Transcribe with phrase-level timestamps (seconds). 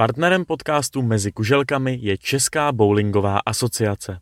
[0.00, 4.20] Partnerem podcastu Mezi kuželkami je Česká bowlingová asociace.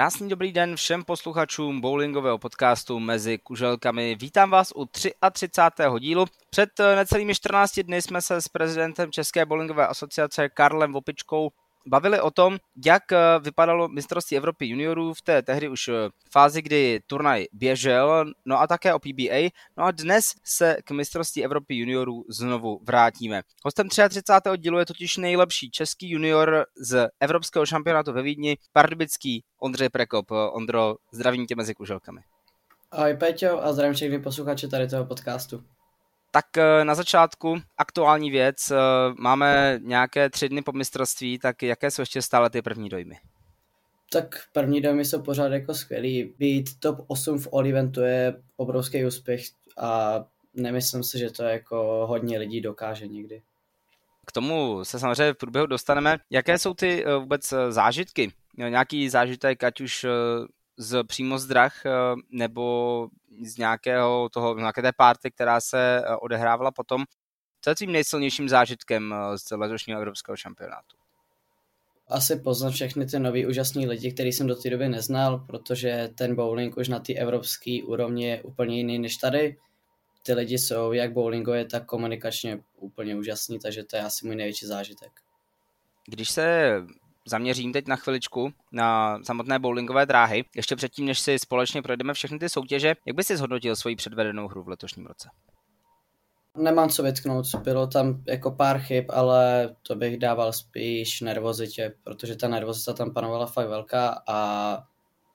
[0.00, 4.16] Krásný dobrý den všem posluchačům bowlingového podcastu Mezi kuželkami.
[4.20, 5.48] Vítám vás u 33.
[5.98, 6.26] dílu.
[6.50, 11.50] Před necelými 14 dny jsme se s prezidentem České bowlingové asociace Karlem Vopičkou
[11.86, 15.92] bavili o tom, jak eh, vypadalo mistrovství Evropy juniorů v té tehdy už eh,
[16.32, 19.50] fázi, kdy turnaj běžel, no a také o PBA.
[19.76, 23.42] No a dnes se k mistrovství Evropy juniorů znovu vrátíme.
[23.64, 24.32] Hostem 33.
[24.56, 30.26] dílu je totiž nejlepší český junior z Evropského šampionátu ve Vídni, pardubický Ondřej Prekop.
[30.30, 32.20] Ondro, zdravím tě mezi kuželkami.
[32.90, 35.64] Ahoj Peťo a zdravím všechny posluchače tady toho podcastu.
[36.30, 38.70] Tak eh, na začátku aktuální věc.
[38.70, 38.76] Eh,
[39.18, 43.16] máme nějaké tři dny po mistrovství, tak jaké jsou ještě stále ty první dojmy?
[44.12, 46.34] Tak první dojmy jsou pořád jako skvělý.
[46.38, 49.42] Být top 8 v all eventu je obrovský úspěch
[49.78, 50.20] a
[50.54, 53.42] nemyslím si, že to jako hodně lidí dokáže někdy.
[54.26, 56.18] K tomu se samozřejmě v průběhu dostaneme.
[56.30, 58.32] Jaké jsou ty eh, vůbec zážitky?
[58.56, 60.06] Nějaký zážitek, ať už
[60.80, 61.82] z přímo z drah
[62.30, 63.08] nebo
[63.44, 67.04] z nějakého toho, nějaké té party, která se eh, odehrávala potom.
[67.60, 70.96] Co je tím nejsilnějším zážitkem eh, z letošního evropského šampionátu?
[72.08, 76.34] Asi poznat všechny ty nový úžasný lidi, který jsem do té doby neznal, protože ten
[76.34, 79.56] bowling už na té evropské úrovni je úplně jiný než tady.
[80.22, 84.66] Ty lidi jsou jak bowlingově, tak komunikačně úplně úžasní, takže to je asi můj největší
[84.66, 85.12] zážitek.
[86.06, 86.74] Když se
[87.26, 90.44] zaměřím teď na chviličku na samotné bowlingové dráhy.
[90.56, 94.48] Ještě předtím, než si společně projdeme všechny ty soutěže, jak bys si zhodnotil svoji předvedenou
[94.48, 95.28] hru v letošním roce?
[96.56, 102.36] Nemám co vytknout, bylo tam jako pár chyb, ale to bych dával spíš nervozitě, protože
[102.36, 104.78] ta nervozita tam panovala fakt velká a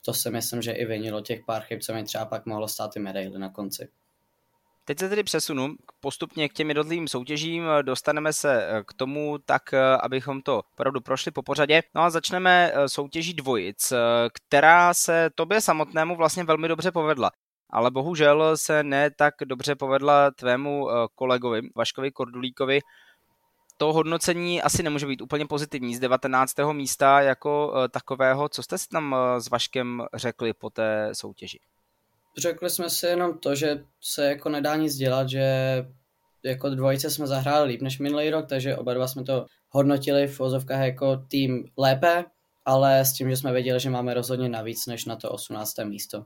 [0.06, 2.96] to si myslím, že i vinilo těch pár chyb, co mi třeba pak mohlo stát
[2.96, 3.88] i medaily na konci.
[4.88, 9.74] Teď se tedy přesunu postupně k těm jednotlivým soutěžím, dostaneme se eh, k tomu tak,
[9.74, 11.82] eh, abychom to opravdu prošli po pořadě.
[11.96, 13.94] No a začneme eh, soutěží dvojic,
[14.34, 17.32] která se tobě samotnému vlastně velmi dobře povedla.
[17.70, 22.80] Ale bohužel se ne tak dobře povedla tvému kolegovi Vaškovi Kordulíkovi.
[23.78, 26.54] To hodnocení asi nemůže být úplně pozitivní z 19.
[26.72, 28.50] místa jako takového.
[28.50, 31.60] Co jste si tam s Vaškem řekli po té soutěži?
[32.38, 35.46] Řekli jsme si jenom to, že se jako nedá nic dělat, že
[36.44, 40.40] jako dvojice jsme zahráli líp než minulý rok, takže oba dva jsme to hodnotili v
[40.40, 42.26] vozovkách jako tým lépe,
[42.66, 45.74] ale s tím, že jsme věděli, že máme rozhodně navíc než na to 18.
[45.84, 46.26] místo.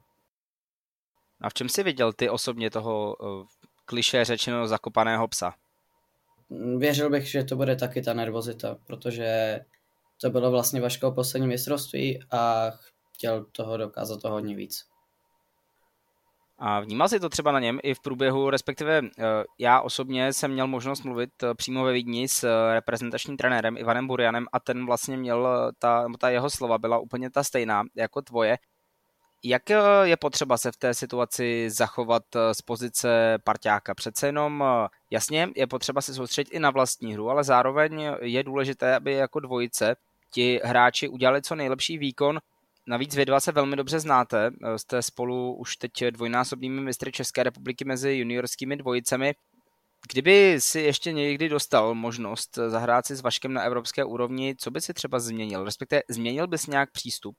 [1.42, 3.46] A v čem jsi viděl ty osobně toho uh,
[3.86, 5.54] kliše řečeno zakopaného psa?
[6.78, 9.60] Věřil bych, že to bude taky ta nervozita, protože
[10.22, 12.72] to bylo vlastně Vaškovo poslední mistrovství a
[13.14, 14.86] chtěl toho dokázat to hodně víc.
[16.62, 19.24] A vnímal si to třeba na něm i v průběhu, respektive eh,
[19.60, 24.08] já osobně jsem měl možnost mluvit eh, přímo ve Vídni s eh, reprezentačním trenérem Ivanem
[24.08, 28.58] Burianem a ten vlastně měl, ta, ta jeho slova byla úplně ta stejná jako tvoje.
[29.44, 29.70] Jak
[30.04, 33.96] je potřeba se v té situaci zachovat z pozice parťáka?
[33.96, 34.64] Přece jenom,
[35.12, 39.40] jasně, je potřeba se soustředit i na vlastní hru, ale zároveň je důležité, aby jako
[39.40, 39.96] dvojice
[40.32, 42.40] ti hráči udělali co nejlepší výkon,
[42.90, 47.44] Navíc vy dva se velmi dobře znáte, eh, jste spolu už teď dvojnásobnými mistry České
[47.44, 49.36] republiky mezi juniorskými dvojicemi.
[50.12, 54.82] Kdyby si ještě někdy dostal možnost zahrát si s Vaškem na evropské úrovni, co by
[54.82, 55.66] si třeba změnil?
[55.66, 57.36] Respektive změnil bys nějak přístup?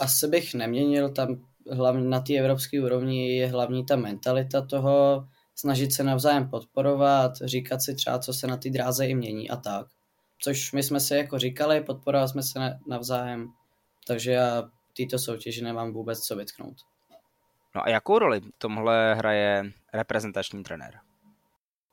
[0.00, 1.36] Asi bych neměnil, tam
[1.72, 7.82] hlavně na té evropské úrovni je hlavní ta mentalita toho, snažit se navzájem podporovat, říkat
[7.82, 9.86] si třeba, co se na té dráze i mění a tak.
[10.42, 13.48] Což my jsme si jako říkali, podporovali jsme se navzájem,
[14.06, 16.76] takže já této soutěži nemám vůbec co vytknout.
[17.74, 20.98] No a jakou roli tomhle hraje reprezentační trenér?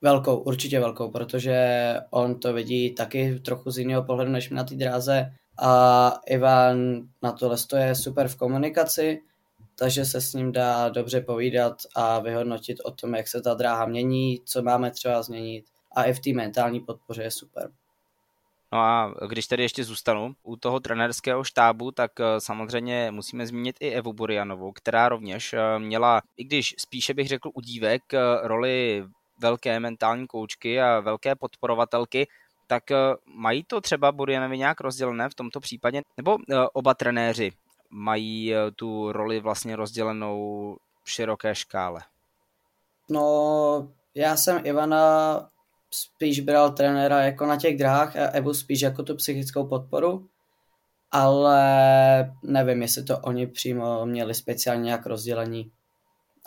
[0.01, 4.75] Velkou, určitě velkou, protože on to vidí taky trochu z jiného pohledu než na té
[4.75, 9.21] dráze a Ivan na tohle je super v komunikaci,
[9.77, 13.85] takže se s ním dá dobře povídat a vyhodnotit o tom, jak se ta dráha
[13.85, 17.71] mění, co máme třeba změnit a i v té mentální podpoře je super.
[18.73, 23.75] No a když tedy ještě zůstanu u toho trenérského štábu, tak eh, samozřejmě musíme zmínit
[23.79, 28.19] i Evu Burianovou, která rovněž eh, měla, i když spíše bych řekl u dívek, eh,
[28.41, 29.03] roli
[29.37, 32.27] velké mentální koučky a velké podporovatelky,
[32.67, 32.83] tak
[33.25, 36.01] mají to třeba Burianovi nějak rozdělené v tomto případě?
[36.17, 36.37] Nebo
[36.73, 37.51] oba trenéři
[37.89, 42.01] mají tu roli vlastně rozdělenou v široké škále?
[43.09, 45.49] No, já jsem Ivana
[45.93, 50.27] spíš bral trenéra jako na těch drahách a Evu spíš jako tu psychickou podporu,
[51.11, 55.71] ale nevím, jestli to oni přímo měli speciálně nějak rozdělení.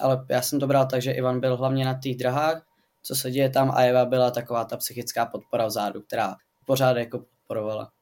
[0.00, 2.66] Ale já jsem to bral tak, že Ivan byl hlavně na těch drahách,
[3.02, 7.18] co se děje tam a Eva byla taková ta psychická podpora vzadu, která pořád jako
[7.18, 7.92] podporovala.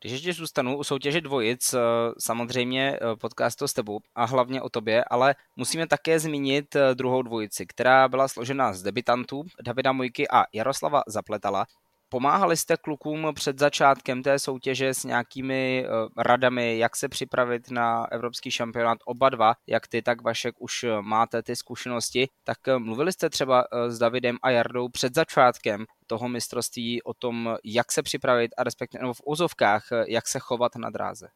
[0.00, 1.78] Když ještě zůstanu u soutěže dvojic, eh,
[2.18, 6.94] samozřejmě eh, podcast to s tebou a hlavně o tobě, ale musíme také zmínit eh,
[6.94, 11.66] druhou dvojici, která byla složena z debitantů Davida Mojky a Jaroslava Zapletala.
[12.10, 18.50] Pomáhali jste klukům před začátkem té soutěže s nějakými radami, jak se připravit na evropský
[18.50, 23.64] šampionát oba dva, jak ty, tak Vašek už máte ty zkušenosti, tak mluvili jste třeba
[23.88, 29.02] s Davidem a Jardou před začátkem toho mistrovství o tom, jak se připravit a respektive
[29.02, 31.28] nebo v úzovkách, jak se chovat na dráze.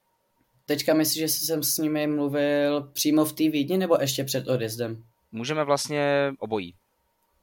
[0.67, 5.05] Teďka myslíš, že jsem s nimi mluvil přímo v té Vídni nebo ještě před odjezdem?
[5.33, 6.75] Můžeme vlastně obojí.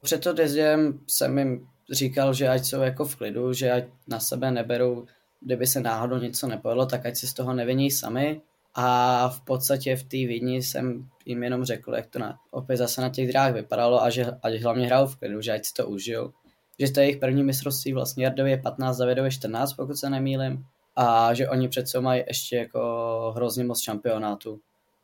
[0.01, 4.51] Před odjezdem jsem jim říkal, že ať jsou jako v klidu, že ať na sebe
[4.51, 5.05] neberou,
[5.41, 8.41] kdyby se náhodou něco nepovedlo, tak ať si z toho neviní sami.
[8.75, 13.01] A v podstatě v té Vídni jsem jim jenom řekl, jak to na, opět zase
[13.01, 15.87] na těch drách vypadalo a že ať hlavně hrajou v klidu, že ať si to
[15.87, 16.31] užijou
[16.79, 20.65] že to je jejich první mistrovství, vlastně Jardovi je 15, Davidovi 14, pokud se nemýlim,
[20.95, 24.59] a že oni přece mají ještě jako hrozně moc šampionátů.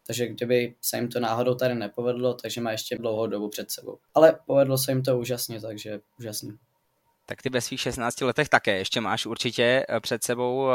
[0.07, 3.97] Takže kdyby se jim to náhodou tady nepovedlo, takže má ještě dlouhou dobu před sebou.
[4.13, 6.57] Ale povedlo se jim to úžasně, takže úžasný.
[7.25, 10.73] Tak ty ve svých 16 letech také ještě máš určitě eh, před sebou eh,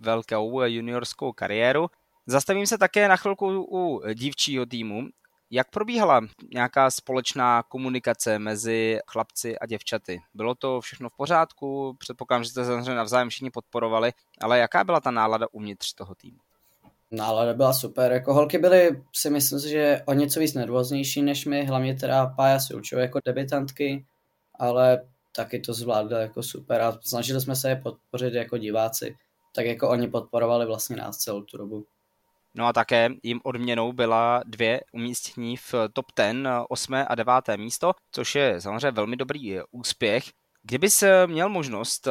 [0.00, 1.86] velkou juniorskou kariéru.
[2.26, 5.08] Zastavím se také na chvilku u dívčího týmu.
[5.50, 6.20] Jak probíhala
[6.54, 10.20] nějaká společná komunikace mezi chlapci a děvčaty?
[10.34, 11.96] Bylo to všechno v pořádku?
[11.98, 16.38] Předpokládám, že jste samozřejmě navzájem všichni podporovali, ale jaká byla ta nálada uvnitř toho týmu?
[17.10, 21.64] Nálada byla super, jako holky byly, si myslím, že o něco víc nervóznější než my,
[21.64, 24.06] hlavně teda Pája Silčov jako debitantky,
[24.58, 25.00] ale
[25.36, 29.16] taky to zvládli jako super a snažili jsme se je podpořit jako diváci,
[29.54, 31.86] tak jako oni podporovali vlastně nás celou tu dobu.
[32.54, 36.36] No a také jim odměnou byla dvě umístění v top 10,
[36.68, 36.94] 8.
[37.08, 37.34] a 9.
[37.56, 40.24] místo, což je samozřejmě velmi dobrý úspěch.
[40.62, 42.10] Kdyby se měl možnost eh,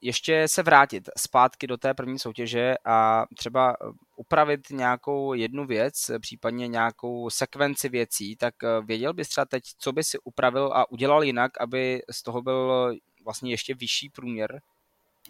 [0.00, 3.76] ještě se vrátit zpátky do té první soutěže a třeba
[4.16, 9.92] upravit nějakou jednu věc, případně nějakou sekvenci věcí, tak eh, věděl bys třeba teď, co
[9.92, 14.60] by si upravil a udělal jinak, aby z toho byl vlastně ještě vyšší průměr?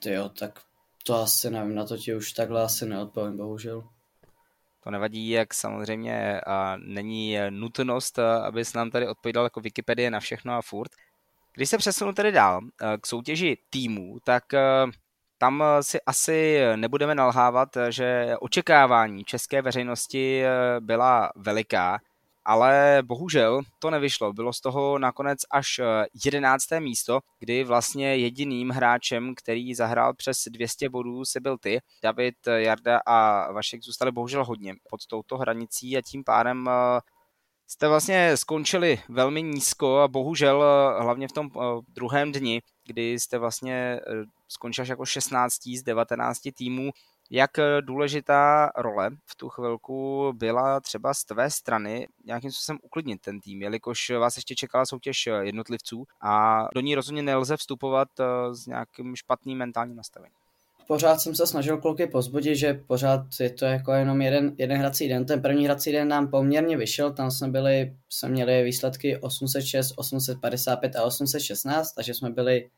[0.02, 0.62] Ty jo, tak
[1.06, 3.88] to asi nevím, na to ti už takhle asi neodpovím, bohužel.
[4.84, 10.20] To nevadí, jak samozřejmě a není nutnost, aby se nám tady odpovídal jako Wikipedie na
[10.20, 10.90] všechno a furt.
[11.54, 12.60] Když se přesunu tedy dál
[13.00, 14.44] k soutěži týmů, tak
[15.38, 20.42] tam si asi nebudeme nalhávat, že očekávání české veřejnosti
[20.80, 21.98] byla veliká
[22.46, 24.32] ale bohužel to nevyšlo.
[24.32, 25.80] Bylo z toho nakonec až
[26.24, 26.72] 11.
[26.72, 31.80] Eh, místo, kdy vlastně jediným hráčem, který zahrál přes 200 bodů, se byl ty.
[32.02, 37.00] David, eh, Jarda a Vašek zůstali bohužel hodně pod touto hranicí a tím pádem eh,
[37.66, 40.64] jste vlastně skončili velmi nízko a bohužel
[41.00, 41.50] hlavně v tom
[41.88, 44.00] druhém dni, kdy jste vlastně
[44.48, 46.90] skončil jako 16 z 19 týmů,
[47.30, 53.20] jak eh, důležitá role v tu chvilku byla třeba z tvé strany nějakým způsobem uklidnit
[53.20, 58.08] ten tým, jelikož vás ještě čekala soutěž eh, jednotlivců a do ní rozhodně nelze vstupovat
[58.20, 60.36] eh, s nějakým špatným mentálním nastavením.
[60.86, 65.08] Pořád jsem se snažil kluky pozbudit, že pořád je to jako jenom jeden, jeden hrací
[65.08, 65.26] den.
[65.26, 70.96] Ten první hrací den nám poměrně vyšel, tam jsme byli, jsme měli výsledky 806, 855
[70.96, 72.70] a 816, takže jsme byli,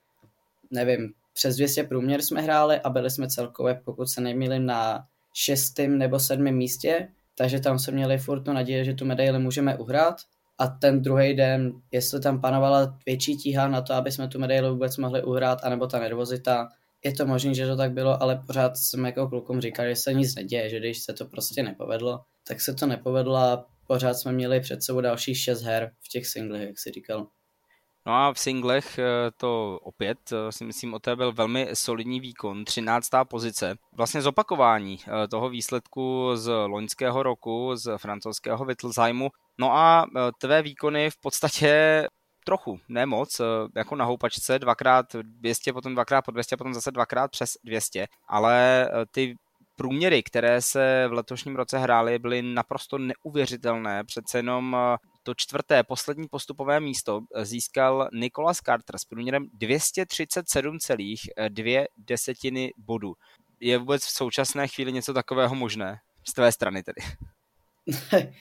[0.71, 5.05] nevím, přes 200 průměr jsme hráli a byli jsme celkově, pokud se nemýlím, na
[5.35, 9.77] šestém nebo sedmém místě, takže tam jsme měli furt tu naději, že tu medaili můžeme
[9.77, 10.17] uhrát.
[10.59, 14.71] A ten druhý den, jestli tam panovala větší tíha na to, aby jsme tu medaili
[14.71, 16.69] vůbec mohli uhrát, anebo ta nervozita,
[17.05, 20.15] je to možné, že to tak bylo, ale pořád jsem jako klukům říkal, že se
[20.15, 24.33] nic neděje, že když se to prostě nepovedlo, tak se to nepovedlo a pořád jsme
[24.33, 27.27] měli před sebou dalších šest her v těch singlech, jak si říkal.
[28.09, 29.05] No a v singlech eh,
[29.37, 33.11] to opět eh, si myslím o té byl velmi solidní výkon, 13.
[33.25, 33.77] pozice.
[33.93, 39.31] Vlastně zopakování eh, toho výsledku z loňského roku, z francouzského Wittelsheimu.
[39.59, 40.07] No a
[40.39, 42.07] tvé výkony v podstatě
[42.45, 43.41] trochu, ne moc,
[43.77, 48.89] jako na houpačce, dvakrát 200, potom dvakrát po 200, potom zase dvakrát přes 200, ale
[49.11, 49.35] ty
[49.77, 54.05] průměry, které se v letošním roce hrály, byly naprosto neuvěřitelné.
[54.05, 54.77] Přece jenom
[55.29, 63.15] to čtvrté, poslední postupové místo získal Nicholas Carter s průměrem 237,2 desetiny bodu.
[63.61, 65.97] Je vůbec v současné chvíli něco takového možné?
[66.29, 67.01] Z tvé strany tedy.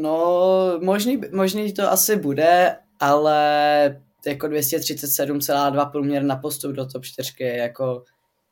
[0.00, 7.32] No, možný, možný to asi bude, ale jako 237,2 průměr na postup do top 4
[7.40, 8.04] je jako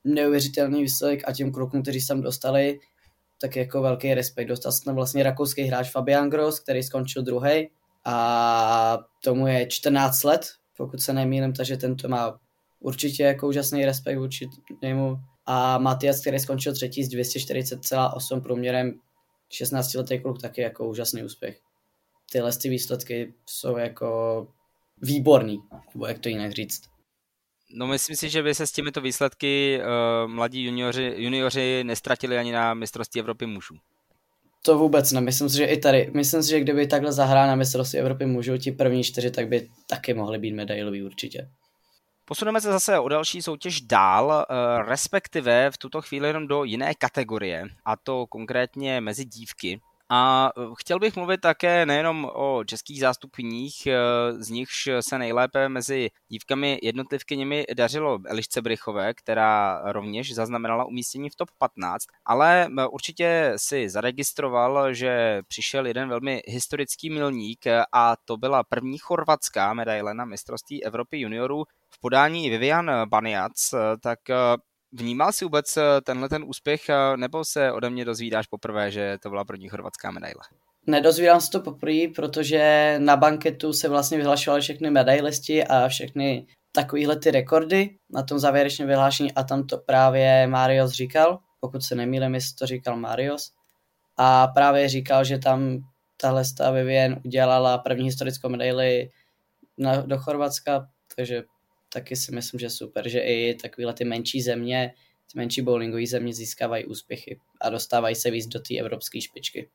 [0.05, 2.79] neuvěřitelný výsledek a těm klukům, kteří se tam dostali,
[3.41, 4.49] tak jako velký respekt.
[4.49, 7.71] Dostal se tam vlastně rakouský hráč Fabian Gross, který skončil druhý
[8.05, 12.41] a tomu je 14 let, pokud se nemýlím, takže tento má
[12.81, 14.49] určitě jako úžasný respekt vůči
[14.83, 15.17] němu.
[15.47, 18.93] A Matias, který skončil třetí s 240,8 průměrem,
[19.49, 21.61] 16 letý kluk, taky jako úžasný úspěch.
[22.33, 24.49] Tyhle ty výsledky jsou jako
[25.03, 25.63] výborný,
[25.95, 26.96] nebo jak to jinak říct.
[27.71, 32.53] No myslím si, že by se s těmito výsledky uh, mladí junioři, junioři nestratili ani
[32.53, 33.75] na mistrovství Evropy mužů.
[34.63, 37.55] To vůbec ne, myslím si, že i tady, myslím si, že kdyby takhle zahrál na
[37.55, 41.49] mistrovství Evropy mužů ti první čtyři, tak by taky mohli být medailoví určitě.
[42.25, 46.95] Posuneme se zase o další soutěž dál, eh, respektive v tuto chvíli jenom do jiné
[46.95, 49.81] kategorie, a to konkrétně mezi dívky.
[50.09, 53.97] A eh, chtěl bych mluvit také nejenom o českých zástupních, eh,
[54.33, 61.37] z nichž se nejlépe mezi dívkami jednotlivkyněmi dařilo Elišce Brychové, která rovněž zaznamenala umístění v
[61.37, 68.37] top 15, ale eh, určitě si zaregistroval, že přišel jeden velmi historický milník a to
[68.37, 74.19] byla první chorvatská medaile na mistrovství Evropy juniorů v podání Vivian Baniac, tak
[74.99, 79.19] Vnímal si vůbec eh, tenhle ten úspěch, eh, nebo se ode mě dozvídáš poprvé, že
[79.23, 80.43] to byla první chorvatská medaile?
[80.87, 87.17] Nedozvídám se to poprvé, protože na banketu se vlastně vyhlašovaly všechny medailisti a všechny takovýhle
[87.17, 92.35] ty rekordy na tom závěrečném vyhlášení a tam to právě Marios říkal, pokud se nemýlím,
[92.35, 93.51] jestli to říkal Marios.
[94.17, 95.79] A právě říkal, že tam
[96.17, 99.11] tahle Vivian udělala první historickou medaili
[99.79, 101.43] na, do Chorvatska, takže
[101.97, 104.95] taky si myslím, že super, že i takovéhle ty menší země,
[105.33, 109.69] ty menší bowlingové země získávají úspěchy a dostávají se víc do té evropské špičky.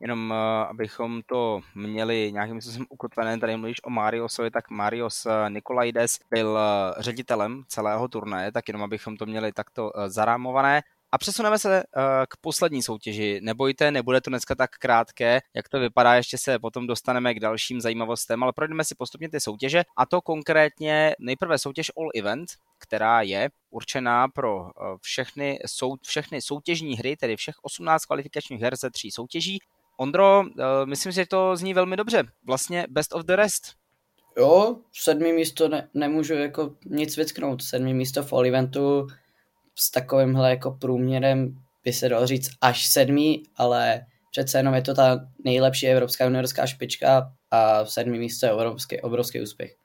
[0.00, 0.36] Jenom uh,
[0.72, 6.48] abychom to měli nějakým způsobem ukotvené, tady mluvíš o Mariosovi, tak Marios eh, Nikolaides byl
[6.48, 10.82] uh, ředitelem celého turnaje, tak jenom abychom to měli takto zarámované.
[11.12, 13.40] A přesuneme se uh, k poslední soutěži.
[13.42, 17.80] Nebojte, nebude to dneska tak krátké, jak to vypadá, ještě se potom dostaneme k dalším
[17.80, 22.48] zajímavostem, ale projdeme si postupně ty soutěže a to konkrétně nejprve soutěž All Event,
[22.78, 24.68] která je určená pro uh,
[25.00, 29.58] všechny, sou, všechny soutěžní hry, tedy všech 18 kvalifikačních her ze tří soutěží.
[29.96, 30.46] Ondro, uh,
[30.84, 32.22] myslím, že to zní velmi dobře.
[32.46, 33.62] Vlastně best of the rest.
[34.36, 37.62] Jo, sedmý místo ne, nemůžu jako nic vytknout.
[37.62, 39.06] Sedmý místo v All Eventu
[39.74, 44.94] s takovýmhle jako průměrem by se dalo říct až sedmý, ale přece jenom je to
[44.94, 49.76] ta nejlepší evropská juniorská špička a sedmý místo je obrovský, obrovský úspěch.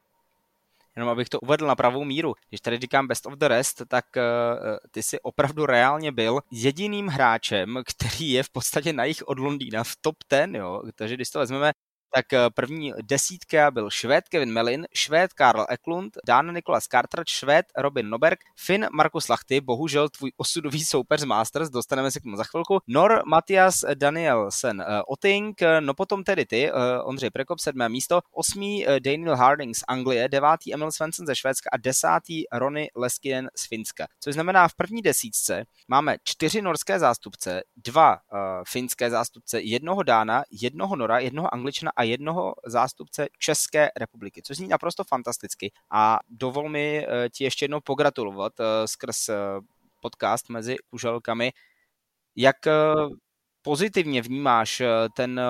[0.96, 2.34] Jenom abych to uvedl na pravou míru.
[2.50, 7.08] Když tady říkám best of the rest, tak uh, ty si opravdu reálně byl jediným
[7.08, 10.82] hráčem, který je v podstatě na jich od Londýna v top 10, jo.
[10.96, 11.72] Takže když to vezmeme,
[12.16, 17.66] tak eh, první desítka byl Švéd Kevin Melin, Švéd Karl Eklund, Dan Nikolas Cartridge, Švéd
[17.78, 22.38] Robin Noberg, Finn Markus Lachty, bohužel tvůj osudový soupeř z Masters, dostaneme se k tomu
[22.38, 26.72] za chvilku, Nor Matias Danielsen uh, Otting, no potom tedy ty,
[27.04, 31.78] Ondřej Prekop, sedmé místo, osmý Daniel Harding z Anglie, devátý Emil Svensson ze Švédska a
[31.78, 34.08] desátý Ronny Leskinen z Finska.
[34.20, 40.44] Což znamená, v první desítce máme čtyři norské zástupce, dva uh, finské zástupce, jednoho Dána,
[40.52, 45.72] jednoho Nora, jednoho Angličana a jednoho zástupce České republiky, což zní naprosto fantasticky.
[45.92, 49.36] A dovol mi eh, ti ještě jednou pogratulovat eh, skrz eh,
[50.02, 51.54] podcast mezi kuželkami,
[52.36, 52.56] jak
[53.66, 54.82] pozitivně vnímáš
[55.16, 55.42] ten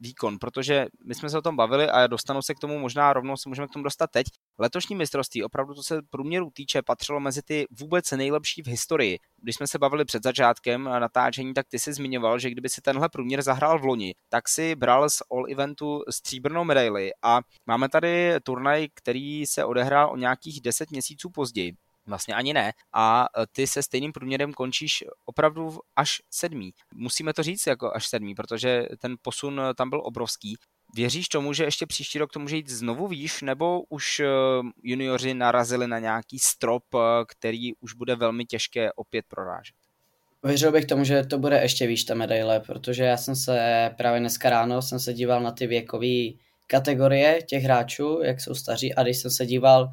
[0.00, 3.36] výkon, protože my jsme se o tom bavili a dostanu se k tomu možná rovnou
[3.36, 4.26] se můžeme k tomu dostat teď.
[4.58, 9.18] Letošní mistrovství, opravdu to se průměru týče, patřilo mezi ty vůbec nejlepší v historii.
[9.42, 13.08] Když jsme se bavili před začátkem natáčení, tak ty si zmiňoval, že kdyby si tenhle
[13.08, 18.34] průměr zahrál v loni, tak si bral z All Eventu stříbrnou medaili a máme tady
[18.42, 21.72] turnaj, který se odehrál o nějakých 10 měsíců později.
[22.06, 22.72] Vlastně ani ne.
[22.92, 26.72] A ty se stejným průměrem končíš opravdu až sedmý.
[26.94, 30.56] Musíme to říct jako až sedmý, protože ten posun tam byl obrovský.
[30.94, 34.26] Věříš tomu, že ještě příští rok to může jít znovu výš, nebo už eh,
[34.82, 36.84] junioři narazili na nějaký strop,
[37.28, 39.76] který už bude velmi těžké opět prorážet?
[40.44, 44.20] Věřil bych tomu, že to bude ještě výš ta medaile, protože já jsem se právě
[44.20, 46.30] dneska ráno jsem se díval na ty věkové
[46.66, 49.88] kategorie těch hráčů, jak jsou staří a když jsem se díval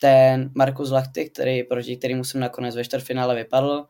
[0.00, 3.86] ten Markus Lachty, který, proti kterému jsem nakonec ve čtvrtfinále vypadl,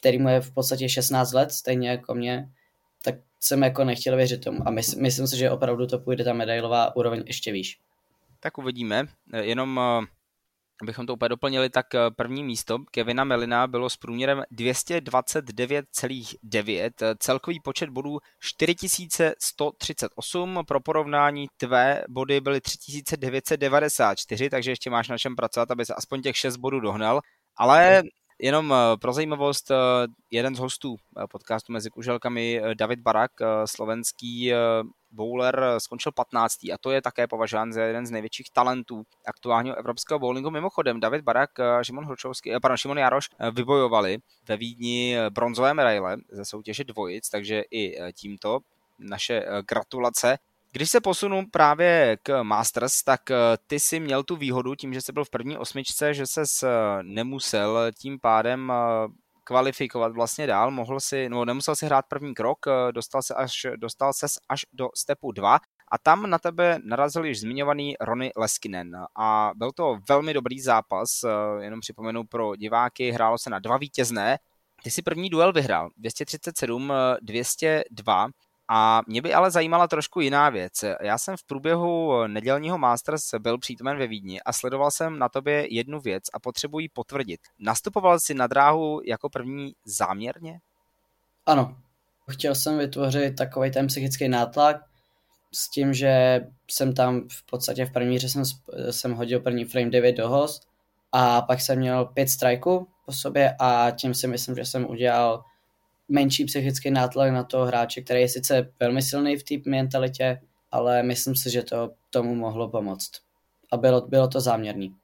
[0.00, 2.48] který mu je v podstatě 16 let, stejně jako mě,
[3.04, 4.68] tak jsem jako nechtěl věřit tomu.
[4.68, 7.78] A mys, myslím si, že opravdu to půjde ta medailová úroveň ještě výš.
[8.40, 9.06] Tak uvidíme.
[9.40, 10.06] Jenom eh,
[10.84, 17.60] abychom to úplně doplnili, tak eh, první místo Kevina Melina bylo s průměrem 229,9, celkový
[17.60, 25.70] počet bodů 4138, pro porovnání tvé body byly 3994, takže ještě máš na čem pracovat,
[25.70, 27.20] aby se aspoň těch 6 bodů dohnal,
[27.56, 28.02] ale
[28.38, 29.74] Jenom eh, pro zajímavost, eh,
[30.30, 30.96] jeden z hostů
[31.30, 33.30] podcastu mezi kuželkami, David Barak,
[33.64, 34.52] slovenský
[35.14, 36.64] bowler skončil 15.
[36.64, 40.50] a to je také považován za jeden z největších talentů aktuálního evropského bowlingu.
[40.50, 41.50] Mimochodem, David Barak,
[41.82, 44.18] Šimon Hručovský, eh, pardon, Šimon Jaroš eh, vybojovali
[44.48, 48.58] ve Vídni bronzové medaile ze soutěže dvojic, takže i eh, tímto
[48.98, 50.38] naše gratulace.
[50.72, 53.20] Když se posunu právě k Masters, tak
[53.66, 56.64] ty si měl tu výhodu tím, že jsi byl v první osmičce, že ses
[57.02, 58.72] nemusel tím pádem
[59.44, 63.66] kvalifikovat vlastně dál, mohl si, no nemusel si hrát první krok, eh, dostal se až,
[63.76, 65.58] dostal ses až do stepu 2
[65.88, 68.96] a tam na tebe narazil již zmiňovaný Rony Leskinen.
[69.16, 73.76] A byl to velmi dobrý zápas, eh, jenom připomenu pro diváky, hrálo se na dva
[73.76, 74.38] vítězné,
[74.82, 78.28] ty si první duel vyhrál, 237, 202
[78.68, 80.72] a mě by ale zajímala trošku jiná věc.
[81.00, 85.74] Já jsem v průběhu nedělního Masters byl přítomen ve Vídni a sledoval jsem na tobě
[85.74, 87.40] jednu věc a potřebuji potvrdit.
[87.58, 90.60] Nastupoval jsi na dráhu jako první záměrně?
[91.46, 91.76] Ano.
[92.30, 94.76] Chtěl jsem vytvořit takový ten psychický nátlak
[95.52, 96.40] s tím, že
[96.70, 98.42] jsem tam v podstatě v první hře jsem,
[98.90, 100.68] jsem hodil první frame 9 do host
[101.12, 105.44] a pak jsem měl pět strajků po sobě a tím si myslím, že jsem udělal
[106.14, 110.40] menší psychický nátlak na toho hráče, který je sice velmi silný v té mentalitě,
[110.70, 113.10] ale myslím si, že to tomu mohlo pomoct.
[113.72, 114.96] A bylo, bylo to záměrný.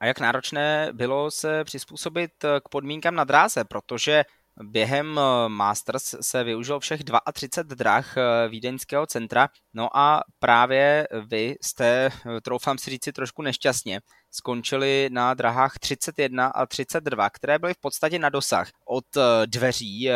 [0.00, 2.30] A jak náročné bylo se přizpůsobit
[2.64, 4.24] k podmínkám na dráze, protože
[4.62, 7.00] Během eh, Masters se využilo všech
[7.32, 13.42] 32 drah eh, vídeňského centra, no a právě vy jste, eh, troufám si říci trošku
[13.42, 19.04] nešťastně, skončili na drahách 31 a 32, které byly v podstatě na dosah od
[19.46, 20.08] dveří,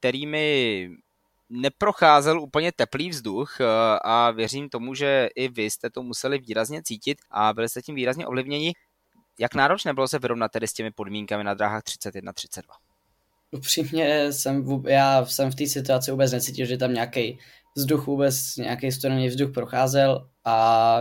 [0.00, 0.90] kterými
[1.50, 3.60] neprocházel úplně teplý vzduch
[4.04, 7.94] a věřím tomu, že i vy jste to museli výrazně cítit a byli jste tím
[7.94, 8.72] výrazně ovlivněni.
[9.38, 12.87] Jak náročné bylo se vyrovnat tedy s těmi podmínkami na dráhách 31-32?
[13.50, 17.38] Upřímně jsem, já jsem v té situaci vůbec necítil, že tam nějaký
[17.76, 21.00] vzduch vůbec, nějaký studený vzduch procházel a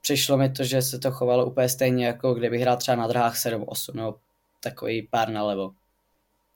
[0.00, 3.36] přišlo mi to, že se to chovalo úplně stejně, jako kdybych hrál třeba na drahách
[3.36, 4.14] 7-8 nebo
[4.60, 5.70] takový pár nalevo.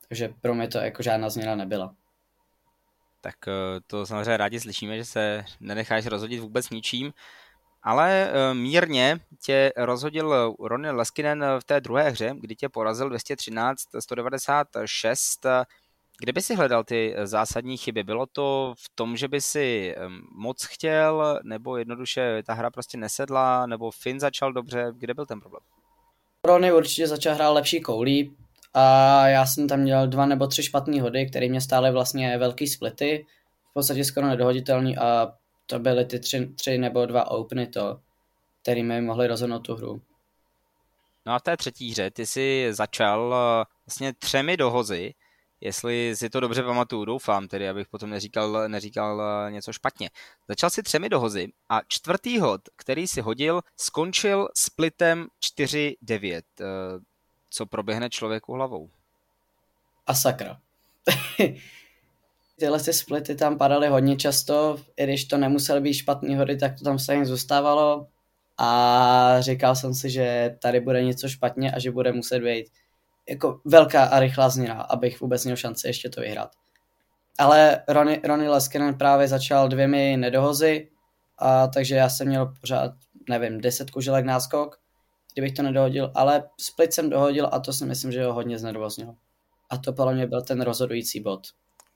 [0.08, 1.94] Takže pro mě to jako žádná změna nebyla.
[3.20, 7.12] Tak eh, to samozřejmě rádi slyšíme, že se nenecháš rozhodit vůbec ničím
[7.82, 13.80] ale eh, mírně tě rozhodil Ronny Leskinen v té druhé hře, kdy tě porazil 213,
[13.98, 15.46] 196.
[16.18, 18.02] Kde by si hledal ty zásadní chyby?
[18.02, 19.94] Bylo to v tom, že by si
[20.34, 24.92] moc chtěl, nebo jednoduše ta hra prostě nesedla, nebo Finn začal dobře?
[24.98, 25.62] Kde byl ten problém?
[26.44, 28.36] Ronny určitě začal hrát lepší koulí
[28.74, 32.66] a já jsem tam měl dva nebo tři špatné hody, které mě stály vlastně velký
[32.66, 33.26] splity,
[33.70, 35.32] v podstatě skoro nedohoditelný a
[35.70, 38.00] to byly ty tři, tři nebo dva openy to,
[38.62, 40.02] kterými mohli rozhodnout tu hru.
[41.26, 45.14] No a v té třetí hře ty jsi začal eh, vlastně třemi dohozy,
[45.60, 50.10] jestli si to dobře pamatuju, doufám tedy, abych potom neříkal, neříkal eh, něco špatně.
[50.48, 55.26] Začal si třemi dohozy a čtvrtý hod, který si hodil, skončil splitem
[55.58, 56.42] 4-9.
[56.60, 56.64] Eh,
[57.50, 58.90] co proběhne člověku hlavou?
[60.06, 60.60] A sakra.
[62.60, 66.78] tyhle ty splity tam padaly hodně často, i když to nemusely být špatný hody, tak
[66.78, 68.06] to tam stejně zůstávalo
[68.58, 72.66] a říkal jsem si, že tady bude něco špatně a že bude muset být
[73.28, 76.50] jako velká a rychlá změna, abych vůbec měl šanci ještě to vyhrát.
[77.38, 80.88] Ale Ronny, Ronny Leskinen právě začal dvěmi nedohozy,
[81.38, 82.90] a takže já jsem měl pořád,
[83.28, 84.80] nevím, 10 kuželek náskok,
[85.32, 89.14] kdybych to nedohodil, ale split jsem dohodil a to si myslím, že ho hodně znedvoznil.
[89.70, 91.40] A to podle mě byl ten rozhodující bod.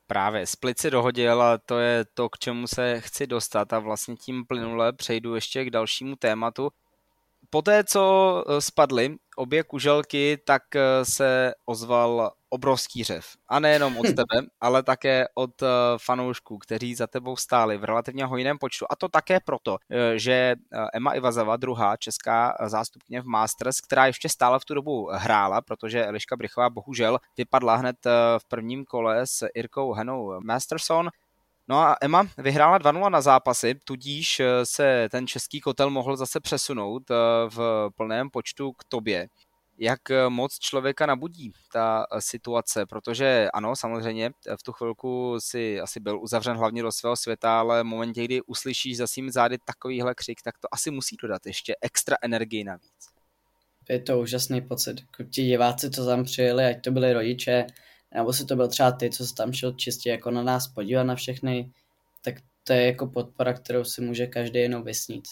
[0.07, 4.15] Právě, split si dohodil a to je to, k čemu se chci dostat a vlastně
[4.15, 6.69] tím plynule přejdu ještě k dalšímu tématu.
[7.49, 10.63] Poté, co spadly obě kuželky, tak
[11.03, 13.25] se ozval obrovský řev.
[13.47, 18.25] A nejenom od tebe, ale také od eh, fanoušků, kteří za tebou stáli v relativně
[18.25, 18.85] hojném počtu.
[18.89, 24.05] A to také proto, eh, že eh, Emma Ivazava, druhá česká zástupně v Masters, která
[24.05, 27.95] ještě stále v tu dobu hrála, protože Eliška Brichová bohužel vypadla hned
[28.37, 31.09] v prvním kole s Irkou Henou Masterson,
[31.67, 37.03] No a Emma vyhrála 2-0 na zápasy, tudíž se ten český kotel mohl zase přesunout
[37.49, 39.27] v plném počtu k tobě
[39.77, 45.79] jak eh, moc člověka nabudí ta eh, situace, protože ano, samozřejmě v tu chvilku si
[45.79, 49.57] asi byl uzavřen hlavně do svého světa, ale v momentě, kdy uslyšíš za svým zády
[49.65, 53.09] takovýhle křik, tak to asi musí dodat ještě extra energii navíc.
[53.89, 55.01] je to úžasný pocit.
[55.01, 57.67] Jako ti diváci, co tam přijeli, ať to byli rodiče,
[58.13, 61.03] nebo si to byl třeba ty, co se tam šel čistě jako na nás podívat
[61.03, 61.71] na všechny,
[62.21, 65.23] tak to je jako podpora, kterou si může každý jenom vysnít.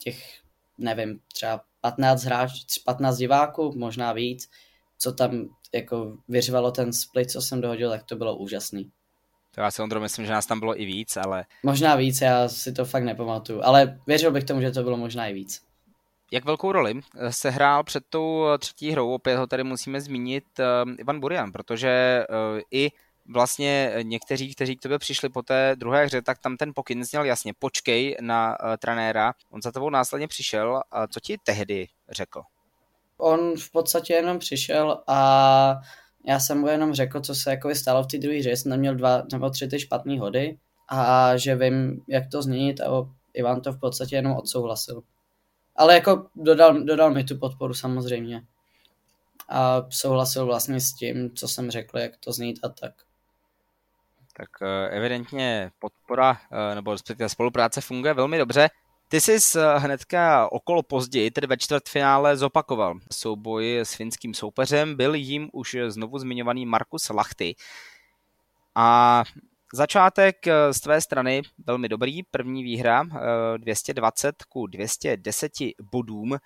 [0.00, 0.43] Těch,
[0.78, 2.50] nevím, třeba 15 hráč,
[2.84, 4.50] 15 diváků, možná víc,
[4.98, 8.90] co tam jako vyřvalo ten split, co jsem dohodil, tak to bylo úžasný.
[9.54, 11.44] To já si Ondro myslím, že nás tam bylo i víc, ale...
[11.62, 15.26] Možná víc, já si to fakt nepamatuju, ale věřil bych tomu, že to bylo možná
[15.26, 15.62] i víc.
[16.32, 20.92] Jak velkou roli se hrál před tou třetí hrou, opět ho tady musíme zmínit, uh,
[20.98, 22.24] Ivan Burian, protože
[22.70, 22.90] i
[23.28, 27.24] vlastně někteří, kteří k tobě přišli po té druhé hře, tak tam ten pokyn zněl
[27.24, 32.42] jasně, počkej na uh, trenéra, on za tebou následně přišel, a co ti tehdy řekl?
[33.16, 35.80] On v podstatě jenom přišel a
[36.26, 38.94] já jsem mu jenom řekl, co se jako stalo v té druhé hře, jsem neměl
[38.94, 40.58] dva nebo tři ty špatné hody
[40.88, 45.02] a že vím, jak to změnit a Ivan to v podstatě jenom odsouhlasil.
[45.76, 48.42] Ale jako dodal, dodal mi tu podporu samozřejmě.
[49.48, 52.94] A souhlasil vlastně s tím, co jsem řekl, jak to znít a tak.
[54.36, 58.70] Tak eh, evidentně podpora eh, nebo respektive spolupráce funguje velmi dobře.
[59.08, 64.96] Ty jsi hnedka okolo později, tedy ve čtvrtfinále, zopakoval souboj s finským soupeřem.
[64.96, 67.54] Byl jim už znovu zmiňovaný Markus Lachty.
[68.74, 69.22] A
[69.74, 70.36] začátek
[70.70, 72.22] z tvé strany velmi dobrý.
[72.22, 73.04] První výhra
[73.56, 75.52] 220 eh, ku 210
[75.92, 76.36] bodům.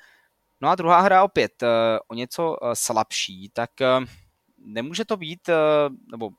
[0.60, 1.66] No a druhá hra opět eh,
[2.08, 3.70] o něco eh, slabší, tak
[4.58, 5.50] nemůže to být,
[6.10, 6.30] nebo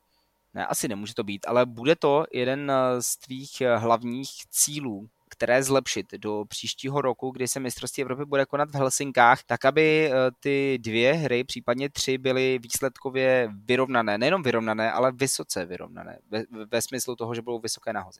[0.53, 6.05] ne, asi nemůže to být, ale bude to jeden z tvých hlavních cílů které zlepšit
[6.17, 10.77] do příštího roku, kdy se mistrovství Evropy bude konat v Helsinkách, tak aby eh, ty
[10.81, 14.17] dvě hry, případně tři, byly výsledkově vyrovnané.
[14.17, 16.19] Nejenom vyrovnané, ale vysoce vyrovnané.
[16.31, 18.19] Ve, ve smyslu toho, že budou vysoké nahozy.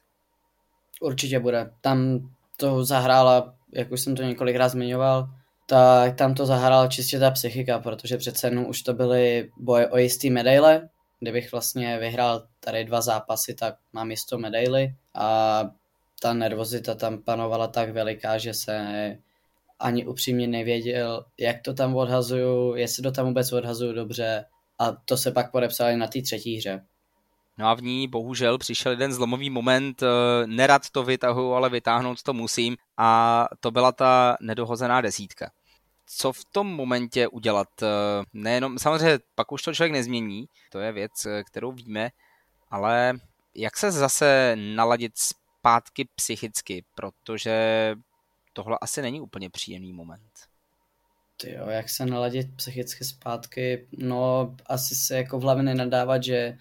[1.00, 1.70] Určitě bude.
[1.80, 5.28] Tam to zahrála, jak už jsem to několikrát zmiňoval,
[5.66, 9.96] tak tam to zahrála čistě ta psychika, protože přece jenom už to byly boje o
[9.98, 10.88] jistý medaile.
[11.20, 15.62] Kdybych vlastně vyhrál tady dva zápasy, tak mám jistou medaily a
[16.20, 19.16] ta nervozita tam panovala tak veliká, že se
[19.78, 24.44] ani upřímně nevěděl, jak to tam odhazuju, jestli to tam vůbec odhazuju dobře
[24.78, 26.84] a to se pak podepsali na té třetí hře.
[27.58, 30.06] No a v ní bohužel přišel jeden zlomový moment, eh,
[30.46, 35.50] nerad to vytahu, ale vytáhnout to musím a to byla ta nedohozená desítka.
[36.16, 37.68] Co v tom momentě udělat?
[37.82, 37.86] Eh,
[38.32, 42.10] nejenom, samozřejmě pak už to člověk nezmění, to je věc, eh, kterou víme,
[42.70, 43.14] ale
[43.54, 47.94] jak se zase naladit zpátky psychicky, protože
[48.52, 50.32] tohle asi není úplně příjemný moment.
[51.36, 56.58] Ty jo, jak se naladit psychicky zpátky, no asi se jako v hlavě nenadávat, že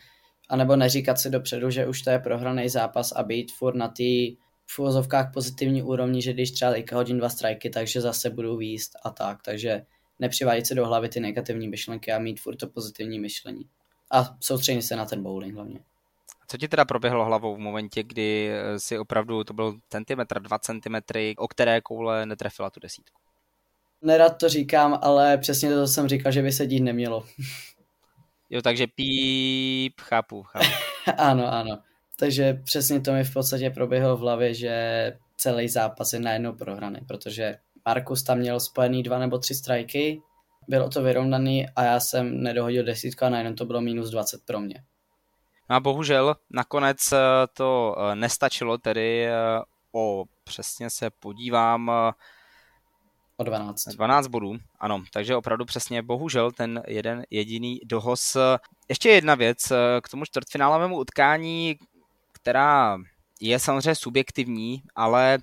[0.49, 4.03] anebo neříkat si dopředu, že už to je prohraný zápas a být furt na té
[4.69, 8.91] v úvozovkách pozitivní úrovni, že když třeba teďka hodím dva strajky, takže zase budu výst
[9.03, 9.85] a tak, takže
[10.19, 13.69] nepřivádět si do hlavy ty negativní myšlenky a mít furt to pozitivní myšlení.
[14.11, 15.79] A soustředit se na ten bowling hlavně.
[16.47, 20.59] Co ti teda proběhlo hlavou v momentě, kdy eh, si opravdu, to byl centimetr, dva
[20.59, 23.21] centimetry, o které koule netrefila tu desítku?
[24.01, 27.25] Nerad to říkám, ale přesně to jsem říkal, že by se dít nemělo.
[28.49, 30.65] Jo, takže píp, chápu, chápu.
[31.17, 31.79] ano, ano.
[32.19, 34.73] Takže přesně to mi v podstatě proběhlo v hlavě, že
[35.37, 40.21] celý zápas je najednou prohraný, protože Markus tam měl spojený dva nebo tři strajky,
[40.67, 44.59] bylo to vyrovnaný a já jsem nedohodil desítku a najednou to bylo minus 20 pro
[44.59, 44.83] mě.
[45.69, 47.17] No a bohužel nakonec eh,
[47.53, 49.31] to eh, nestačilo, tedy eh,
[49.91, 51.91] o přesně se podívám
[53.37, 53.83] o 12.
[53.83, 58.37] 12 bodů, ano, takže opravdu přesně bohužel ten jeden jediný dohoz.
[58.89, 61.77] Ještě jedna věc k tomu čtvrtfinálovému utkání,
[62.41, 62.97] která
[63.41, 65.39] je samozřejmě subjektivní, ale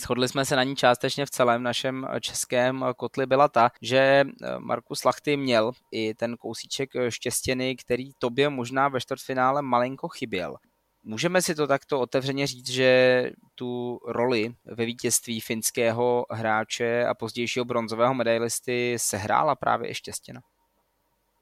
[0.00, 4.58] Shodli jsme se na ní částečně v celém našem českém kotli byla ta, že eh,
[4.58, 10.56] Markus Lachty měl i ten kousíček eh, štěstěny, který tobě možná ve čtvrtfinále malinko chyběl.
[11.04, 17.64] Můžeme si to takto otevřeně říct, že tu roli ve vítězství finského hráče a pozdějšího
[17.64, 20.40] bronzového medailisty sehrála právě i Štěstěna?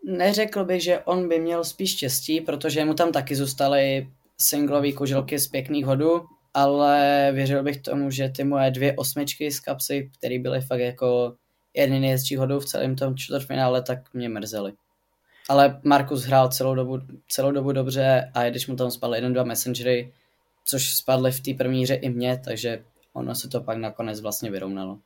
[0.04, 4.08] Neřekl bych, že on by měl spíš štěstí, protože mu tam taky zůstaly
[4.40, 9.60] singlové koželky z pěkných hodů, ale věřil bych tomu, že ty moje dvě osmičky z
[9.60, 11.34] kapsy, které byly fakt jako
[11.74, 14.72] jedny nejhezčí hodou v celém tom čtvrtfinále, tak mě mrzely.
[15.48, 16.98] Ale Markus hrál celou dobu,
[17.28, 20.12] celou dobu dobře a když mu tam spadly jeden, dva messengery,
[20.64, 24.50] což spadly v té první hře i mě, takže ono se to pak nakonec vlastně
[24.50, 24.98] vyrovnalo.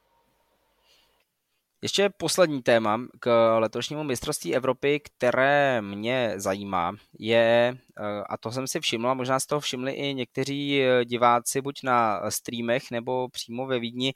[1.85, 8.67] Ještě poslední téma k letošnímu mistrovství Evropy, které mě zajímá, je, eh, a to jsem
[8.67, 13.29] si všiml, a možná z toho všimli i někteří eh, diváci buď na streamech nebo
[13.29, 14.13] přímo ve Vídni,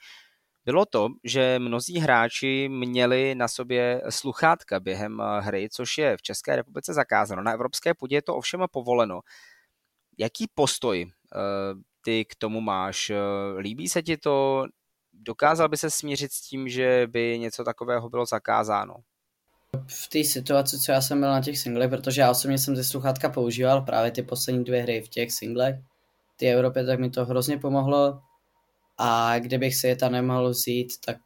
[0.64, 6.22] bylo to, že mnozí hráči měli na sobě sluchátka během eh, hry, což je v
[6.22, 7.42] České republice zakázáno.
[7.42, 9.20] Na evropské půdě je to ovšem povoleno.
[10.18, 11.10] Jaký postoj
[12.04, 13.12] ty k tomu máš?
[13.58, 14.66] Líbí se ti to?
[15.18, 18.94] Dokázal by se smířit s tím, že by něco takového bylo zakázáno?
[19.86, 22.84] v té situaci, co já jsem byl na těch singlech, protože já osobně jsem ty
[22.84, 25.76] sluchátka používal právě ty poslední dvě hry v těch singlech,
[26.36, 28.22] ty Evropě, tak mi to hrozně pomohlo
[28.98, 31.16] a kdybych si je tam nemohl vzít, tak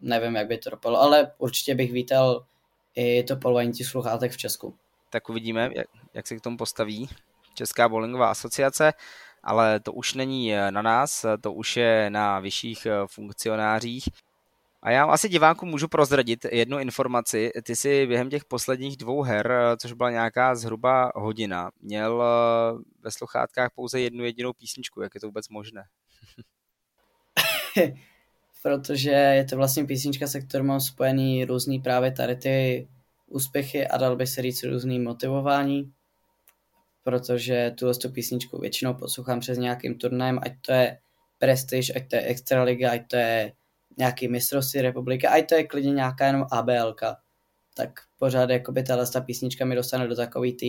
[0.00, 2.46] nevím, jak by to dopadlo, ale určitě bych vítal
[2.94, 4.74] i to polovení těch sluchátek v Česku.
[5.10, 7.08] Tak uvidíme, jak, jak se k tomu postaví
[7.54, 8.92] Česká bowlingová asociace,
[9.42, 14.04] ale to už není na nás, to už je na vyšších funkcionářích.
[14.82, 17.50] A já asi divákům můžu prozradit jednu informaci.
[17.62, 22.26] Ty si během těch posledních dvou her, což byla nějaká zhruba hodina, měl eh,
[23.00, 25.02] ve sluchátkách pouze jednu jedinou písničku.
[25.02, 25.84] Jak je to vůbec možné?
[28.62, 32.88] Protože je to vlastně písnička, se kterou mám spojený různý právě tady ty
[33.26, 35.92] úspěchy a dal bych se říct různý motivování,
[37.02, 40.98] protože tuhle tu písničku většinou poslouchám přes nějakým turnajem, ať to je
[41.38, 43.52] Prestige, ať to je Extraliga, ať to je
[43.98, 47.16] nějaký mistrovství republiky, ať to je klidně nějaká jenom ABLka,
[47.74, 50.66] tak pořád jakoby tahle ta písnička mi dostane do takové té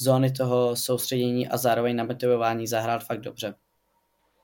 [0.00, 3.54] zóny toho soustředění a zároveň na motivování zahrát fakt dobře.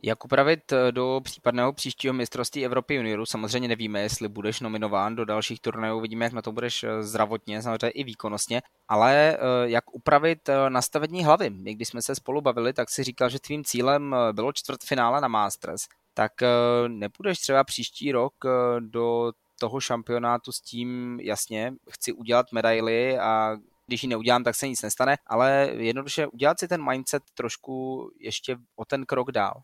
[0.07, 3.27] Jak upravit eh, do případného příštího mistrovství Evropy juniorů?
[3.27, 7.63] Samozřejmě nevíme, jestli budeš nominován do dalších turnajů, vidíme, jak na to budeš eh, zdravotně,
[7.63, 11.51] samozřejmě i výkonnostně, ale eh, jak upravit nastavení hlavy?
[11.51, 15.89] Když jsme se spolu bavili, tak si říkal, že tvým cílem bylo čtvrtfinále na Masters
[16.17, 16.33] tak
[16.89, 18.35] nepůjdeš třeba příští rok
[18.81, 24.69] do toho šampionátu s tím, jasně, chci udělat medaily a když ji neudělám, tak se
[24.69, 29.63] nic nestane, ale jednoduše udělat si ten mindset trošku ještě o ten krok dál.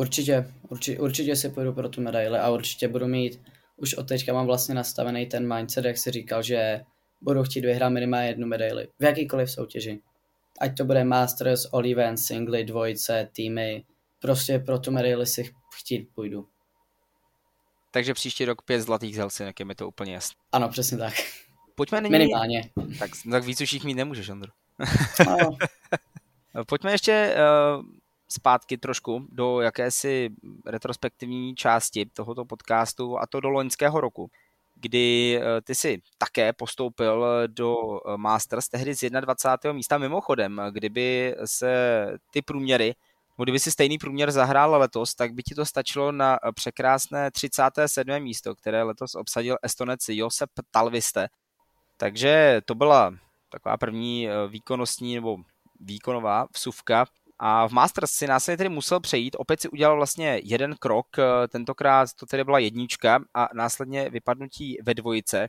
[0.00, 3.40] Určitě, určitě, určitě si půjdu pro tu medaili a určitě budu mít,
[3.76, 6.80] už od teďka mám vlastně nastavený ten mindset, jak si říkal, že
[7.20, 10.00] budu chtít vyhrát minimálně jednu medaili v jakýkoliv soutěži.
[10.60, 13.84] Ať to bude Masters, All Events, Singly, dvojice, týmy,
[14.20, 16.48] prostě pro tu medaili si chtít půjdu.
[17.90, 20.36] Takže příští rok pět zlatých z Helsinek, je mi to úplně jasné.
[20.52, 21.14] Ano, přesně tak.
[21.74, 22.12] Pojďme nyní...
[22.12, 22.70] Minimálně.
[22.98, 24.52] Tak, tak víc už jich mít nemůžeš, Ondro.
[26.54, 26.64] No.
[26.64, 27.34] Pojďme ještě
[27.76, 27.84] uh,
[28.32, 30.30] zpátky trošku do jakési
[30.66, 34.30] retrospektivní části tohoto podcastu a to do loňského roku,
[34.74, 37.76] kdy uh, ty si také postoupil do
[38.16, 39.72] Masters tehdy z 21.
[39.72, 39.98] místa.
[39.98, 42.94] Mimochodem, kdyby se ty průměry
[43.42, 48.20] kdyby si stejný průměr zahrál letos, tak by ti to stačilo na překrásné 37.
[48.20, 51.28] místo, které letos obsadil Estonec Josep Talviste.
[51.96, 53.12] Takže to byla
[53.48, 55.36] taková první eh, výkonnostní nebo
[55.80, 57.06] výkonová vsuvka.
[57.42, 61.48] A v Masters si následně tedy musel přejít, opět si udělal vlastně jeden krok, eh,
[61.48, 65.48] tentokrát to tedy byla jednička a následně vypadnutí ve dvojice.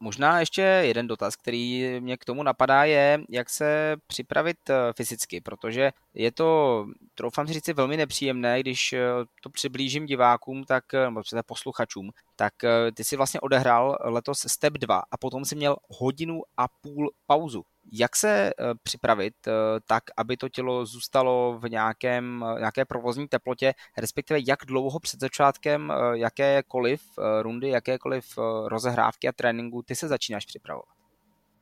[0.00, 5.40] Možná ještě jeden dotaz, který mě k tomu napadá, je, jak se připravit eh, fyzicky,
[5.40, 9.00] protože je to, troufám si říct, velmi nepříjemné, když eh,
[9.42, 12.52] to přiblížím divákům, tak, nebo posluchačům, tak
[12.94, 17.64] ty si vlastně odehrál letos step 2 a potom si měl hodinu a půl pauzu.
[17.92, 19.52] Jak se eh, připravit eh,
[19.86, 25.20] tak, aby to tělo zůstalo v nějakém, eh, nějaké provozní teplotě, respektive jak dlouho před
[25.20, 27.02] začátkem jakékoliv
[27.42, 28.24] rundy, jakékoliv
[28.66, 30.88] rozehrávky a tréninku ty se začínáš připravovat?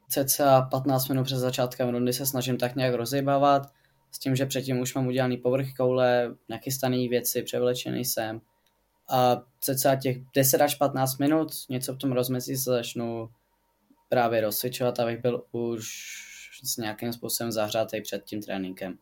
[0.09, 3.63] Cca 15 minut před začátkem rundy se snažím tak nějak rozejbávat,
[4.11, 8.41] s tím, že předtím už mám udělaný povrch koule, nachystaný věci, převlečený jsem.
[9.09, 13.29] A cca těch 10 až 15 minut, něco v tom rozmezí se začnu
[14.09, 15.89] právě rozcvičovat, abych byl už
[16.65, 18.99] s nějakým způsobem zahřátý před tím tréninkem.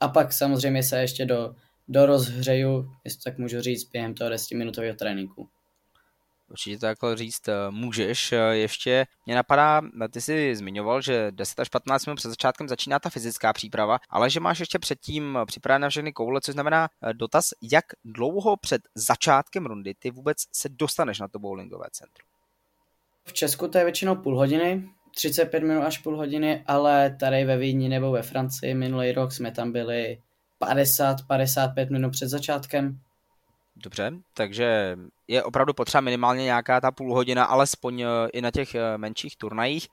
[0.00, 1.54] A pak samozřejmě se ještě do,
[1.88, 5.48] do rozhřeju, jestli tak můžu říct, během toho 10 minutového tréninku.
[6.52, 8.32] Určitě to takhle říct eh, můžeš.
[8.32, 12.68] Eh, ještě mě napadá, eh, ty jsi zmiňoval, že 10 až 15 minut před začátkem
[12.68, 17.50] začíná ta fyzická příprava, ale že máš ještě předtím připravené všechny koule, což znamená dotaz,
[17.62, 22.31] jak dlouho před začátkem rundy ty vůbec se dostaneš na to bowlingové centrum?
[23.24, 27.58] V Česku to je většinou půl hodiny, 35 minut až půl hodiny, ale tady ve
[27.58, 30.18] Vídni nebo ve Francii minulý rok jsme tam byli
[30.60, 33.00] 50-55 minut před začátkem.
[33.76, 34.96] Dobře, takže
[35.28, 39.36] je opravdu potřeba minimálně nějaká ta půl hodina, alespoň eh, i na těch eh, menších
[39.36, 39.88] turnajích.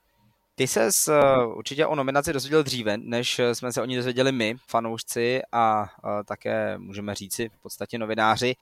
[0.54, 4.56] Ty se eh, určitě o nominaci dozvěděl dříve, než jsme se o ní dozvěděli my,
[4.66, 5.86] fanoušci a
[6.26, 8.54] také můžeme říci v podstatě novináři.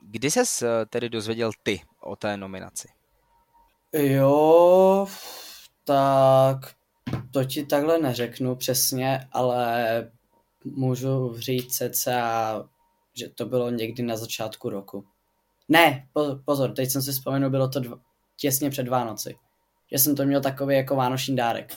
[0.00, 2.88] Kdy ses tedy dozvěděl ty o té nominaci?
[3.92, 5.06] Jo,
[5.84, 6.58] tak
[7.30, 10.10] to ti takhle neřeknu přesně, ale
[10.64, 12.68] můžu říct cca,
[13.14, 15.04] že to bylo někdy na začátku roku.
[15.68, 16.08] Ne,
[16.44, 17.98] pozor, teď jsem si vzpomenul, bylo to dva,
[18.36, 19.36] těsně před Vánoci.
[19.92, 21.76] Že jsem to měl takový jako vánoční dárek.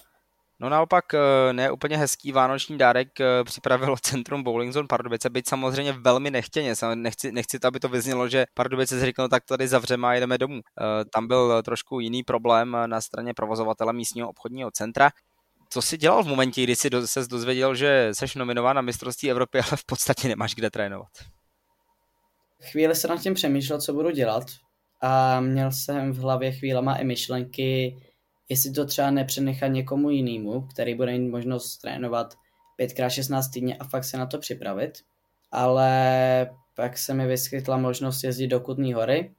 [0.59, 5.49] No naopak eh, ne úplně hezký vánoční dárek eh, připravilo Centrum Bowling Zone Pardubice, byť
[5.49, 6.73] samozřejmě velmi nechtěně.
[6.95, 10.37] Nechci, nechci to, aby to vyznělo, že Pardubice si řeknou, tak tady zavřeme a jedeme
[10.37, 10.61] domů.
[10.81, 15.09] Eh, tam byl trošku jiný problém na straně provozovatele místního obchodního centra.
[15.69, 19.59] Co jsi dělal v momentě, kdy jsi se dozvěděl, že jsi nominován na mistrovství Evropy,
[19.59, 21.11] ale v podstatě nemáš kde trénovat?
[22.71, 24.43] Chvíli se nad tím přemýšlel, co budu dělat
[25.01, 27.97] a měl jsem v hlavě chvílema i myšlenky,
[28.49, 32.33] jestli to třeba nepřenechat někomu jinému, který bude mít možnost trénovat
[32.79, 34.99] 5x16 týdně a fakt se na to připravit.
[35.51, 39.31] Ale pak se mi vyskytla možnost jezdit do Kutní hory,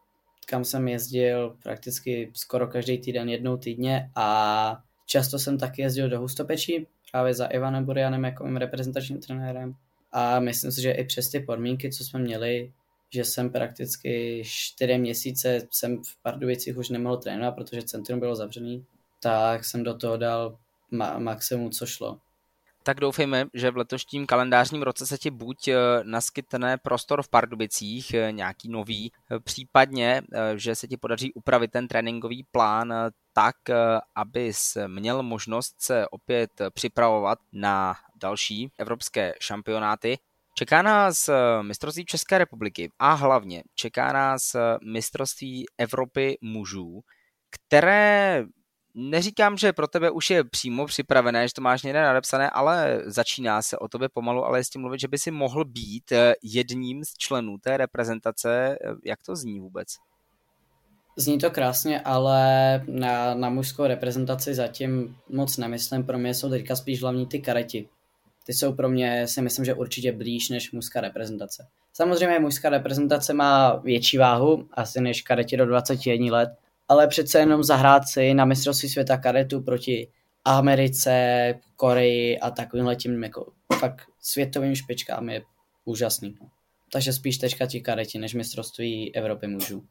[0.47, 6.21] kam jsem jezdil prakticky skoro každý týden jednou týdně a často jsem taky jezdil do
[6.21, 9.75] Hustopečí, právě za Ivanem Burianem jako mým reprezentačním trenérem.
[10.12, 12.73] A myslím si, že i přes ty podmínky, co jsme měli,
[13.11, 18.85] že jsem prakticky čtyři měsíce jsem v Pardubicích už nemohl trénovat, protože centrum bylo zavřený,
[19.26, 20.58] tak jsem do toho dal
[20.92, 22.18] ma- maximum, co šlo.
[22.82, 28.14] Tak doufejme, že v letošním kalendářním roce se ti buď eh, naskytne prostor v Pardubicích,
[28.14, 30.22] eh, nějaký nový, eh, případně,
[30.56, 32.94] že se ti podaří upravit ten tréninkový plán
[33.32, 33.56] tak,
[34.14, 40.18] abys měl možnost se opět připravovat na další evropské šampionáty.
[40.54, 41.30] Čeká nás
[41.62, 47.00] mistrovství České republiky a hlavně čeká nás mistrovství Evropy mužů,
[47.50, 48.44] které
[48.96, 53.62] neříkám, že pro tebe už je přímo připravené, že to máš někde nadepsané, ale začíná
[53.62, 57.14] se o tobě pomalu, ale tím mluvit, že by si mohl být eh, jedním z
[57.18, 58.78] členů té reprezentace.
[58.85, 59.88] Eh, jak to zní vůbec?
[61.18, 62.40] Zní to krásně, ale
[62.88, 66.04] na, na mužskou reprezentaci zatím moc nemyslím.
[66.04, 67.88] Pro mě jsou teďka spíš hlavní ty kareti.
[68.46, 71.66] Ty jsou pro mě, si myslím, že určitě blíž než mužská reprezentace.
[71.92, 76.50] Samozřejmě mužská reprezentace má větší váhu, asi než kareti do 21 let,
[76.88, 80.09] ale přece jenom zahrát si na mistrovství světa kadetu proti
[80.44, 85.42] Americe, Koreji a takovým tím jako fakt světovým špičkám je
[85.85, 86.37] úžasný.
[86.40, 86.49] No.
[86.92, 89.85] Takže spíš teďka ti kadeti než mistrovství Evropy mužů.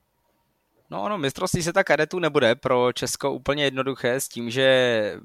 [0.90, 5.16] No ono, mistrovství světa kadetů nebude pro Česko úplně jednoduché s tím, že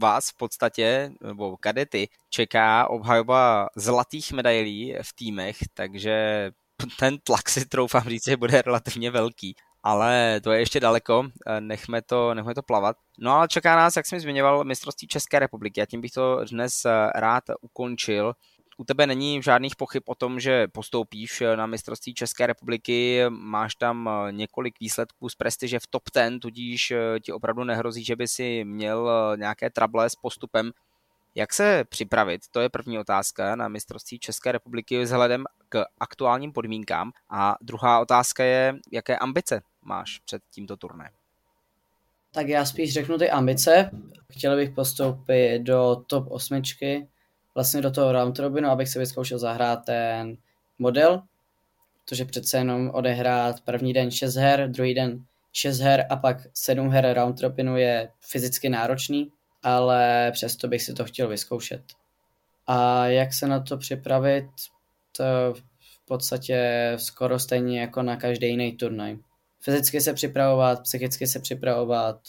[0.00, 6.50] vás v podstatě, nebo kadety, čeká obhajoba zlatých medailí v týmech, takže
[6.98, 11.60] ten tlak si troufám říct, že bude relativně velký ale to je ještě daleko, eh,
[11.60, 12.96] nechme to, nechme to plavat.
[13.18, 16.84] No ale čeká nás, jak jsem zmiňoval, mistrovství České republiky a tím bych to dnes
[16.84, 18.32] eh, rád ukončil.
[18.76, 23.74] U tebe není žádných pochyb o tom, že postoupíš eh, na mistrovství České republiky, máš
[23.74, 26.92] tam několik výsledků z prestiže v top 10, tudíž
[27.22, 30.72] ti opravdu nehrozí, že by si měl nějaké trable s postupem.
[31.34, 32.42] Jak se připravit?
[32.50, 37.12] To je první otázka na mistrovství České republiky vzhledem k aktuálním podmínkám.
[37.30, 41.10] A druhá otázka je, jaké ambice máš před tímto turné?
[42.32, 43.90] Tak já spíš řeknu ty ambice.
[44.32, 47.08] Chtěl bych postoupit do top osmičky,
[47.54, 50.36] vlastně do toho round robinu, abych se vyzkoušel zahrát ten
[50.78, 51.22] model,
[52.04, 56.88] protože přece jenom odehrát první den 6 her, druhý den 6 her a pak 7
[56.90, 61.82] her round robinu je fyzicky náročný, ale přesto bych si to chtěl vyzkoušet.
[62.66, 64.46] A jak se na to připravit,
[65.18, 69.18] v podstatě skoro stejně jako na každý jiný turnaj
[69.64, 72.20] fyzicky se připravovat, psychicky se připravovat,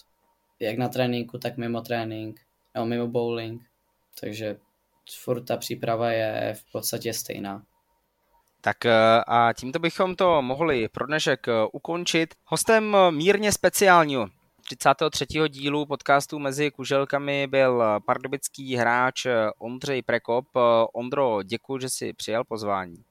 [0.59, 2.39] jak na tréninku, tak mimo trénink,
[2.75, 3.61] nebo mimo bowling.
[4.21, 4.57] Takže
[5.23, 7.63] furt ta příprava je v podstatě stejná.
[8.61, 8.93] Tak eh,
[9.27, 12.33] a tímto bychom to mohli pro dnešek eh, ukončit.
[12.45, 14.27] Hostem mírně speciálního
[14.69, 15.25] 33.
[15.49, 19.27] dílu podcastu mezi kuželkami byl pardubický hráč
[19.59, 20.45] Ondřej Prekop.
[20.93, 23.03] Ondro, děkuji, že jsi přijal pozvání.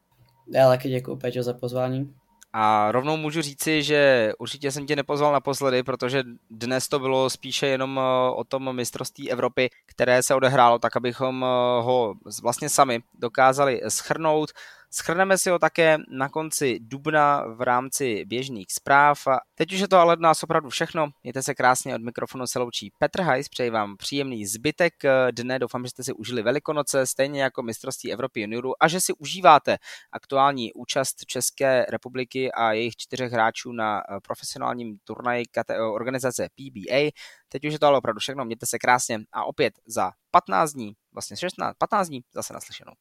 [0.55, 2.15] Já taky děkuji, Peťo, za pozvání.
[2.57, 7.67] A rovnou můžu říci, že určitě jsem tě nepozval naposledy, protože dnes to bylo spíše
[7.67, 13.03] jenom eh, o tom mistrovství Evropy, které se odehrálo, tak abychom eh, ho vlastně sami
[13.19, 14.51] dokázali schrnout.
[14.97, 19.19] Schrneme si ho také na konci dubna v rámci běžných zpráv.
[19.55, 21.09] Teď už je to ale od nás opravdu všechno.
[21.23, 24.95] Mějte se krásně od mikrofonu se loučí Petr Hajs, přeji vám příjemný zbytek
[25.31, 25.59] dne.
[25.59, 29.77] Doufám, že jste si užili Velikonoce, stejně jako mistrovství Evropy juniorů a že si užíváte
[30.13, 35.45] aktuální účast České republiky a jejich čtyřech hráčů na profesionálním turnaji
[35.93, 37.11] organizace PBA.
[37.49, 38.45] Teď už je to ale opravdu všechno.
[38.45, 42.93] Mějte se krásně a opět za 15 dní, vlastně 16, 15 dní zase naslyšenou.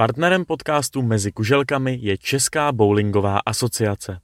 [0.00, 4.20] Partnerem podcastu Mezi kuželkami je Česká bowlingová asociace.